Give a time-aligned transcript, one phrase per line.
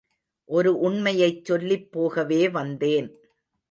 [0.49, 3.09] ஒரு உண்மையைச் சொல்லிப் போகவே வந்தேன்.